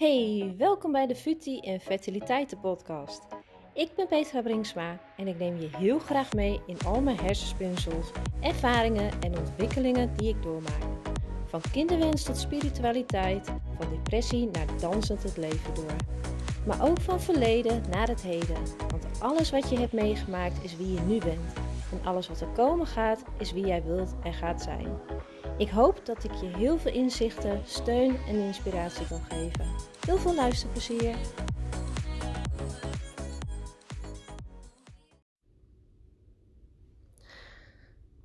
[0.00, 3.22] Hey, welkom bij de Futi en Fertiliteiten podcast.
[3.74, 8.10] Ik ben Petra Bringsma en ik neem je heel graag mee in al mijn hersenspinsels,
[8.40, 10.82] ervaringen en ontwikkelingen die ik doormaak.
[11.46, 13.46] Van kinderwens tot spiritualiteit,
[13.78, 15.96] van depressie naar dansend het leven door.
[16.66, 20.92] Maar ook van verleden naar het heden, want alles wat je hebt meegemaakt is wie
[20.92, 21.52] je nu bent.
[21.92, 24.86] En alles wat er komen gaat is wie jij wilt en gaat zijn.
[25.60, 29.66] Ik hoop dat ik je heel veel inzichten, steun en inspiratie kan geven.
[30.06, 31.16] Heel veel luisterplezier!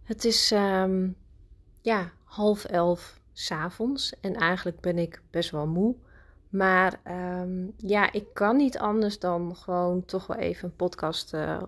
[0.03, 1.09] Het is ehm,
[1.81, 5.95] ja, half elf s'avonds en eigenlijk ben ik best wel moe.
[6.49, 11.62] Maar ehm, ja, ik kan niet anders dan gewoon toch wel even een podcast uh,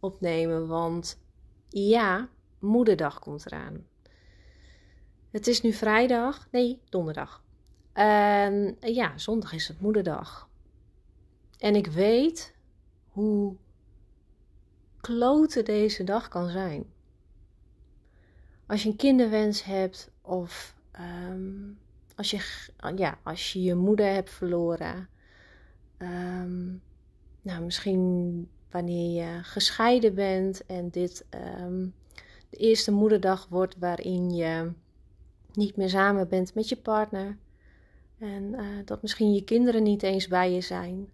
[0.00, 0.66] opnemen.
[0.66, 1.20] Want
[1.68, 3.86] ja, moederdag komt eraan.
[5.30, 7.42] Het is nu vrijdag, nee, donderdag.
[7.92, 10.48] En ja, zondag is het moederdag.
[11.58, 12.54] En ik weet
[13.08, 13.56] hoe
[15.00, 16.84] klote deze dag kan zijn.
[18.66, 21.78] Als je een kinderwens hebt of um,
[22.16, 25.08] als, je, ja, als je je moeder hebt verloren.
[25.98, 26.82] Um,
[27.42, 31.26] nou, misschien wanneer je gescheiden bent en dit
[31.60, 31.94] um,
[32.50, 34.72] de eerste moederdag wordt waarin je
[35.58, 37.36] niet meer samen bent met je partner.
[38.18, 41.08] En uh, dat misschien je kinderen niet eens bij je zijn.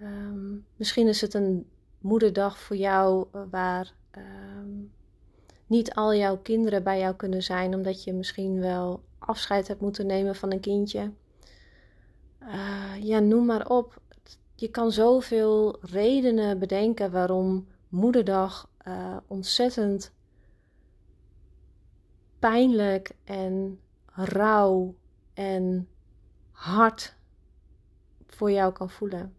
[0.00, 1.66] Um, misschien is het een
[1.98, 4.92] moederdag voor jou uh, waar um,
[5.66, 10.06] niet al jouw kinderen bij jou kunnen zijn, omdat je misschien wel afscheid hebt moeten
[10.06, 11.10] nemen van een kindje.
[12.42, 14.00] Uh, ja, noem maar op.
[14.54, 18.68] Je kan zoveel redenen bedenken waarom moederdag
[19.26, 20.12] ontzettend
[22.40, 24.94] pijnlijk en rauw
[25.34, 25.88] en
[26.50, 27.14] hard
[28.26, 29.34] voor jou kan voelen.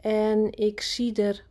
[0.00, 1.44] En ik zie er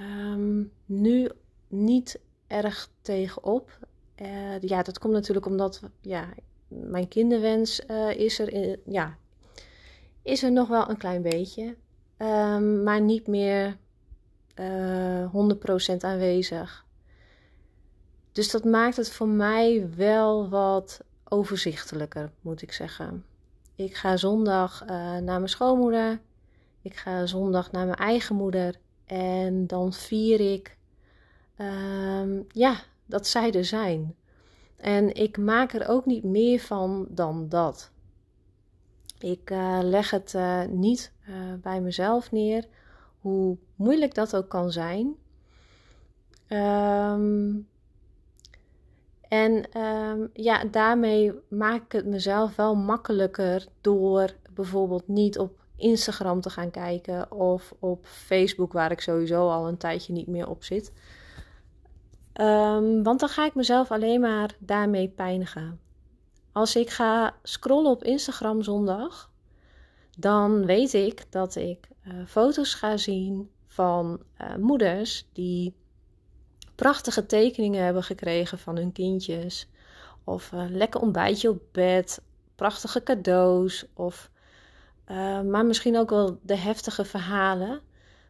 [0.00, 1.30] um, nu
[1.68, 3.78] niet erg tegenop.
[4.22, 6.28] Uh, ja, dat komt natuurlijk omdat ja,
[6.68, 9.18] mijn kinderwens uh, is er, in, ja,
[10.22, 11.76] is er nog wel een klein beetje,
[12.18, 13.76] um, maar niet meer
[14.60, 15.34] uh, eh,
[15.94, 16.83] 100% aanwezig.
[18.34, 23.24] Dus dat maakt het voor mij wel wat overzichtelijker, moet ik zeggen.
[23.74, 26.20] Ik ga zondag uh, naar mijn schoonmoeder.
[26.82, 28.76] Ik ga zondag naar mijn eigen moeder.
[29.04, 30.76] En dan vier ik
[31.56, 34.14] uh, ja, dat zij er zijn.
[34.76, 37.90] En ik maak er ook niet meer van dan dat.
[39.18, 41.12] Ik uh, leg het uh, niet
[41.62, 42.64] bij mezelf neer,
[43.20, 45.14] hoe moeilijk dat ook kan zijn.
[46.48, 47.68] Um,
[49.34, 56.40] en um, ja, daarmee maak ik het mezelf wel makkelijker door bijvoorbeeld niet op Instagram
[56.40, 60.64] te gaan kijken of op Facebook, waar ik sowieso al een tijdje niet meer op
[60.64, 60.92] zit.
[62.40, 65.80] Um, want dan ga ik mezelf alleen maar daarmee pijnigen.
[66.52, 69.30] Als ik ga scrollen op Instagram zondag,
[70.18, 75.74] dan weet ik dat ik uh, foto's ga zien van uh, moeders die
[76.74, 79.68] prachtige tekeningen hebben gekregen van hun kindjes.
[80.24, 82.22] Of een lekker ontbijtje op bed,
[82.54, 83.86] prachtige cadeaus.
[83.94, 84.30] Of,
[85.08, 87.80] uh, maar misschien ook wel de heftige verhalen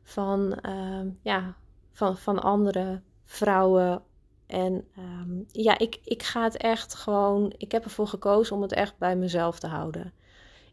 [0.03, 1.55] van, uh, ja,
[1.93, 4.03] van, van andere vrouwen.
[4.47, 7.55] En um, ja, ik, ik ga het echt gewoon.
[7.57, 10.13] Ik heb ervoor gekozen om het echt bij mezelf te houden.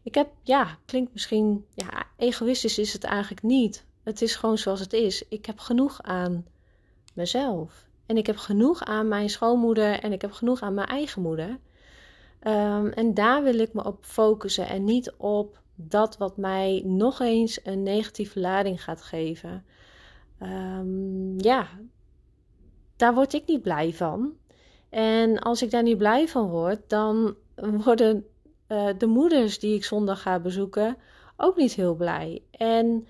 [0.02, 1.66] Ik heb, ja, klinkt misschien.
[1.74, 3.84] Ja, egoïstisch is het eigenlijk niet.
[4.02, 5.28] Het is gewoon zoals het is.
[5.28, 6.46] Ik heb genoeg aan
[7.12, 7.86] mezelf.
[8.06, 11.48] En ik heb genoeg aan mijn schoonmoeder en ik heb genoeg aan mijn eigen moeder.
[12.46, 17.20] Um, en daar wil ik me op focussen en niet op dat wat mij nog
[17.20, 19.64] eens een negatieve lading gaat geven.
[20.42, 21.68] Um, ja,
[22.96, 24.32] daar word ik niet blij van.
[24.88, 27.34] En als ik daar niet blij van word, dan
[27.84, 28.26] worden
[28.68, 30.96] uh, de moeders die ik zondag ga bezoeken
[31.36, 32.42] ook niet heel blij.
[32.50, 33.06] En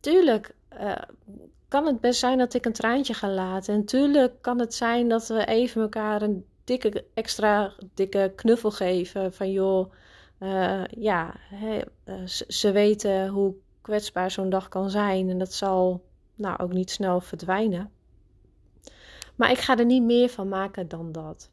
[0.00, 0.92] tuurlijk uh,
[1.70, 3.74] kan het best zijn dat ik een traantje ga laten.
[3.74, 9.32] En tuurlijk kan het zijn dat we even elkaar een dikke, extra dikke knuffel geven.
[9.32, 9.92] Van joh,
[10.40, 15.30] uh, ja, he, uh, ze weten hoe kwetsbaar zo'n dag kan zijn.
[15.30, 17.90] En dat zal nou ook niet snel verdwijnen.
[19.34, 21.50] Maar ik ga er niet meer van maken dan dat.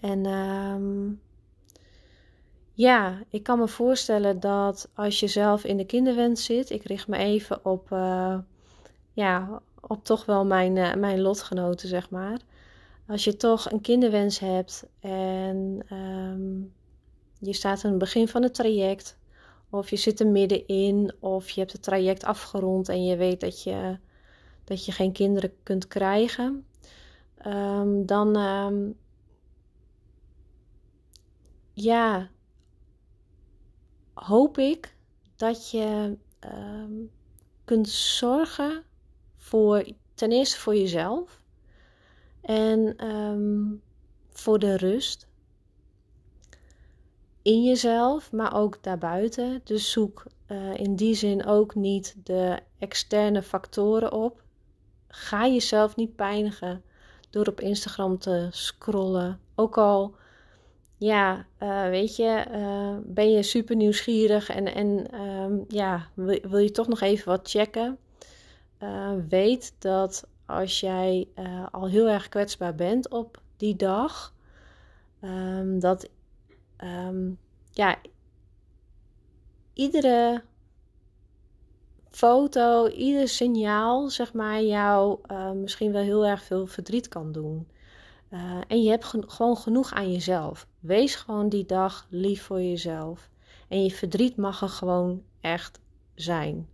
[0.00, 1.20] En um,
[2.74, 7.08] ja, ik kan me voorstellen dat als je zelf in de kinderwens zit, ik richt
[7.08, 8.38] me even op, uh,
[9.12, 12.40] ja, op toch wel mijn, uh, mijn lotgenoten, zeg maar.
[13.06, 16.72] Als je toch een kinderwens hebt en um,
[17.38, 19.18] je staat aan het begin van het traject,
[19.70, 23.62] of je zit er middenin, of je hebt het traject afgerond en je weet dat
[23.62, 23.98] je,
[24.64, 26.66] dat je geen kinderen kunt krijgen,
[27.36, 28.90] ehm, dan ehm,
[31.72, 32.30] ja,
[34.24, 34.96] hoop ik
[35.36, 36.92] dat je ehm,
[37.64, 38.82] kunt zorgen
[39.36, 39.84] voor
[40.14, 41.40] ten eerste voor jezelf
[42.40, 42.96] en
[44.30, 45.26] voor de rust
[47.42, 49.60] in jezelf, maar ook daarbuiten.
[49.64, 54.42] Dus zoek uh, in die zin ook niet de externe factoren op.
[55.08, 56.82] Ga jezelf niet pijnigen
[57.30, 59.40] door op Instagram te scrollen.
[59.54, 60.14] Ook al,
[61.02, 66.70] ja, uh, weet je, uh, ben je super nieuwsgierig en, en um, ja, wil, je
[66.70, 67.98] toch nog even wat checken.
[69.28, 71.28] weet dat als jij
[71.70, 74.34] al heel erg kwetsbaar bent op die dag,
[75.20, 76.08] um, dat
[76.84, 77.38] um,
[77.70, 77.96] ja,
[79.72, 80.42] iedere
[82.10, 85.18] foto, ieder signaal, zeg maar, jou
[85.54, 87.66] misschien wel heel erg veel verdriet kan doen.
[88.32, 90.66] Uh, en je hebt gewoon genoeg aan jezelf.
[90.80, 93.30] Wees gewoon die dag lief voor jezelf.
[93.68, 95.80] En je verdriet mag er gewoon echt
[96.14, 96.68] zijn.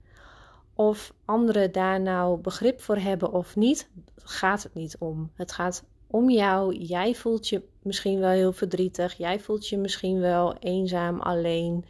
[0.74, 5.30] Of anderen daar nou begrip voor hebben of niet, gaat het niet om.
[5.34, 6.74] Het gaat om jou.
[6.74, 9.14] Jij voelt je misschien wel heel verdrietig.
[9.14, 11.84] Jij voelt je misschien wel eenzaam, alleen,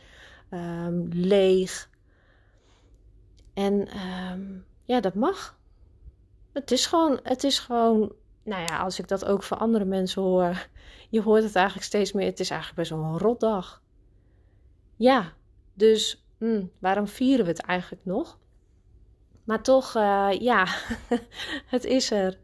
[0.50, 1.90] um, leeg.
[3.54, 3.88] En
[4.32, 5.58] um, ja, dat mag.
[6.52, 8.12] Het is gewoon, het is gewoon,
[8.48, 10.68] nou ja, als ik dat ook voor andere mensen hoor,
[11.08, 12.26] je hoort het eigenlijk steeds meer.
[12.26, 13.82] Het is eigenlijk best wel een rotdag.
[14.96, 15.32] Ja,
[15.74, 18.38] dus hmm, waarom vieren we het eigenlijk nog?
[19.44, 20.66] Maar toch, uh, ja,
[21.74, 22.38] het is er.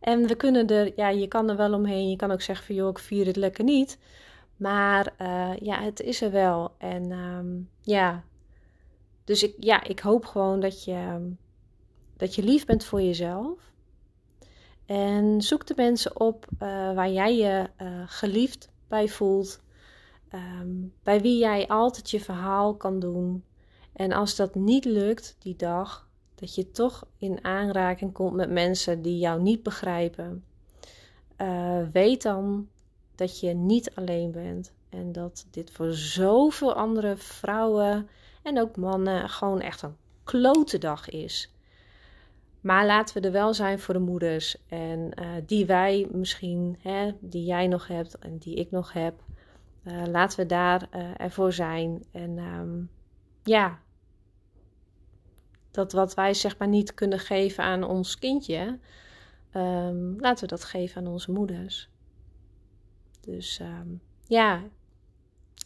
[0.00, 2.10] En we kunnen er, ja, je kan er wel omheen.
[2.10, 3.98] Je kan ook zeggen van, joh, ik vier het lekker niet.
[4.56, 6.74] Maar uh, ja, het is er wel.
[6.78, 8.24] En um, ja,
[9.24, 11.32] dus ik, ja, ik hoop gewoon dat je,
[12.16, 13.69] dat je lief bent voor jezelf.
[14.90, 16.58] En zoek de mensen op uh,
[16.94, 19.60] waar jij je uh, geliefd bij voelt.
[20.34, 23.44] Um, bij wie jij altijd je verhaal kan doen.
[23.92, 29.02] En als dat niet lukt die dag, dat je toch in aanraking komt met mensen
[29.02, 30.44] die jou niet begrijpen.
[31.38, 32.68] Uh, weet dan
[33.14, 34.72] dat je niet alleen bent.
[34.88, 38.08] En dat dit voor zoveel andere vrouwen
[38.42, 41.50] en ook mannen gewoon echt een klote dag is.
[42.60, 44.56] Maar laten we er wel zijn voor de moeders.
[44.68, 49.22] En uh, die wij misschien, hè, die jij nog hebt en die ik nog heb.
[49.84, 52.04] Uh, laten we daar uh, ervoor zijn.
[52.12, 52.90] En um,
[53.42, 53.78] ja,
[55.70, 58.78] dat wat wij zeg maar niet kunnen geven aan ons kindje,
[59.54, 61.88] um, laten we dat geven aan onze moeders.
[63.20, 64.62] Dus um, ja,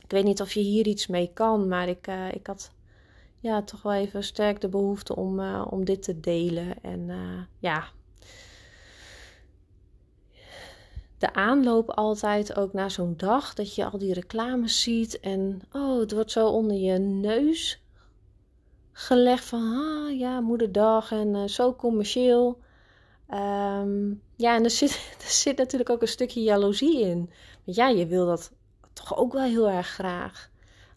[0.03, 2.74] ik weet niet of je hier iets mee kan, maar ik, ik had
[3.45, 6.83] ja, toch wel even sterk de behoefte om, uh, om dit te delen.
[6.83, 7.85] En uh, ja,
[11.19, 15.99] de aanloop altijd ook naar zo'n dag, dat je al die reclames ziet en oh,
[15.99, 17.83] het wordt zo onder je neus
[18.93, 22.59] gelegd van, ah ja, moederdag en uh, zo commercieel.
[23.31, 24.91] Um, ja, en er zit,
[25.25, 27.31] er zit natuurlijk ook een stukje jaloezie in.
[27.65, 28.53] Want ja, je wil dat
[28.93, 30.53] toch ook wel heel erg graag.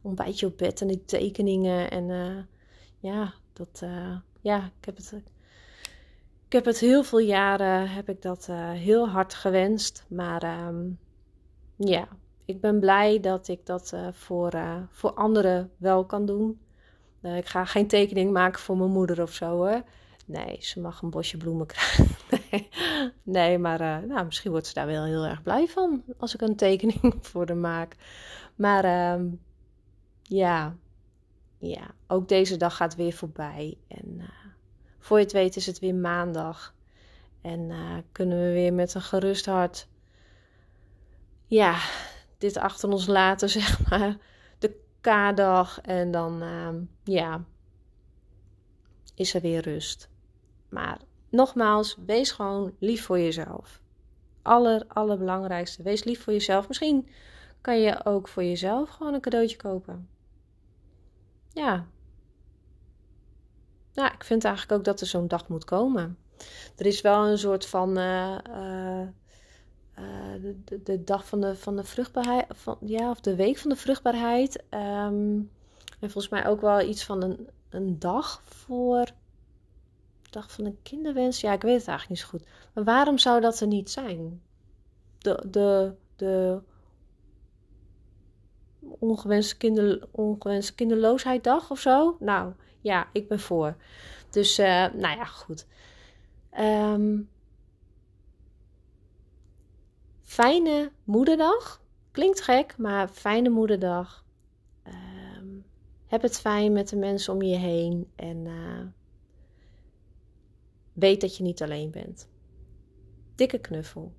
[0.07, 1.91] Ontbijtje op bed en die tekeningen.
[1.91, 2.37] En uh,
[2.99, 5.13] ja, dat, uh, ja, ik heb het...
[6.45, 10.05] Ik heb het heel veel jaren, heb ik dat heel hard gewenst.
[10.09, 10.99] Maar um,
[11.75, 12.07] ja,
[12.45, 14.53] ik ben blij dat ik dat voor,
[14.91, 16.59] voor anderen wel kan doen.
[17.21, 19.83] Ik ga geen tekening maken voor mijn moeder of zo hoor.
[20.25, 22.07] Nee, ze mag een bosje bloemen krijgen.
[23.23, 26.55] nee, maar nou, misschien wordt ze daar wel heel erg blij van als ik een
[26.55, 27.95] tekening voor haar maak.
[28.55, 29.31] Maar uh,
[30.27, 30.75] ja,
[31.57, 33.77] ja, ook deze dag gaat weer voorbij.
[33.87, 34.27] En uh,
[34.99, 36.75] voor je het weet is het weer maandag.
[37.41, 37.71] En
[38.11, 39.87] kunnen we weer met een gerust hart,
[41.45, 41.79] ja,
[42.37, 44.17] dit achter ons laten, zeg maar
[45.07, 45.81] K-dag.
[45.81, 46.69] En dan, uh,
[47.03, 47.43] ja,
[49.15, 50.09] is er weer rust.
[50.69, 53.81] Maar nogmaals, wees gewoon lief voor jezelf.
[54.41, 55.83] Aller, allerbelangrijkste.
[55.83, 56.67] Wees lief voor jezelf.
[56.67, 57.07] Misschien
[57.61, 60.09] kan je ook voor jezelf gewoon een cadeautje kopen.
[61.57, 61.85] Ja.
[63.93, 66.17] Nou, ik vind eigenlijk ook dat er zo'n dag moet komen.
[66.75, 67.97] Er is wel een soort van.
[67.97, 69.01] Uh, uh,
[69.99, 73.69] uh, de, de, dag van de, van de vruchtbaarheid, van, ja, of de week van
[73.69, 74.63] de vruchtbaarheid.
[74.69, 75.51] Um,
[75.99, 79.11] en volgens mij ook wel iets van een, een dag voor
[80.29, 81.41] dag van een kinderwens.
[81.41, 82.47] Ja, ik weet het eigenlijk niet zo goed.
[82.73, 84.41] Maar waarom zou dat er niet zijn?
[85.17, 86.61] De, de, de
[88.99, 92.17] ongewenste, kinder, ongewenste kinderloosheiddag of zo.
[92.19, 93.75] Nou ja, ik ben voor.
[94.29, 95.67] Dus uh, nou ja, goed.
[96.59, 97.29] Um,
[100.23, 101.81] fijne moederdag.
[102.11, 104.25] Klinkt gek, maar fijne moederdag.
[104.87, 105.65] Um,
[106.07, 108.11] heb het fijn met de mensen om je heen.
[108.15, 108.85] En uh,
[110.93, 112.29] weet dat je niet alleen bent.
[113.35, 114.13] Dikke knuffel.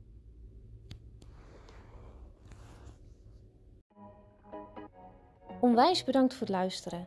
[5.61, 7.07] Onwijs bedankt voor het luisteren.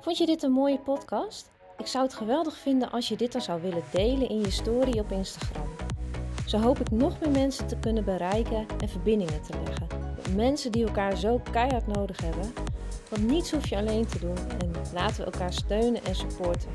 [0.00, 1.50] Vond je dit een mooie podcast?
[1.78, 4.98] Ik zou het geweldig vinden als je dit dan zou willen delen in je story
[4.98, 5.68] op Instagram.
[6.46, 9.86] Zo hoop ik nog meer mensen te kunnen bereiken en verbindingen te leggen.
[10.36, 12.52] Mensen die elkaar zo keihard nodig hebben.
[13.08, 16.70] Want niets hoef je alleen te doen en laten we elkaar steunen en supporten.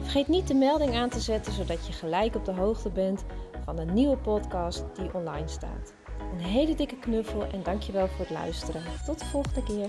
[0.00, 3.24] Vergeet niet de melding aan te zetten zodat je gelijk op de hoogte bent
[3.64, 5.92] van een nieuwe podcast die online staat.
[6.32, 8.82] Een hele dikke knuffel en dankjewel voor het luisteren.
[9.06, 9.88] Tot de volgende keer.